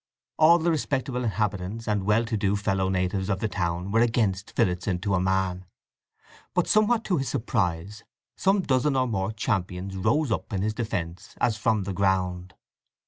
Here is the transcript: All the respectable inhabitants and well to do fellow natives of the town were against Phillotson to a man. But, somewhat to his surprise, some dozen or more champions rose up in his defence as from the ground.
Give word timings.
All 0.39 0.57
the 0.57 0.71
respectable 0.71 1.23
inhabitants 1.23 1.87
and 1.87 2.05
well 2.05 2.25
to 2.25 2.35
do 2.35 2.55
fellow 2.55 2.89
natives 2.89 3.29
of 3.29 3.39
the 3.39 3.47
town 3.47 3.91
were 3.91 3.99
against 3.99 4.49
Phillotson 4.55 4.97
to 5.01 5.13
a 5.13 5.19
man. 5.19 5.63
But, 6.55 6.65
somewhat 6.65 7.03
to 7.03 7.17
his 7.17 7.29
surprise, 7.29 8.03
some 8.35 8.61
dozen 8.61 8.95
or 8.95 9.05
more 9.05 9.31
champions 9.31 9.95
rose 9.95 10.31
up 10.31 10.51
in 10.53 10.63
his 10.63 10.73
defence 10.73 11.35
as 11.39 11.55
from 11.55 11.83
the 11.83 11.93
ground. 11.93 12.55